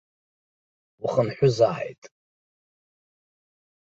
Ухынҳәызааит. 1.03 2.01